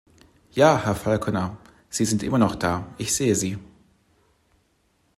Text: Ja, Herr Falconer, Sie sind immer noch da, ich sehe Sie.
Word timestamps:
Ja, 0.49 0.81
Herr 0.83 0.95
Falconer, 0.95 1.57
Sie 1.87 2.05
sind 2.05 2.23
immer 2.23 2.39
noch 2.39 2.55
da, 2.55 2.87
ich 2.97 3.13
sehe 3.15 3.35
Sie. 3.35 3.59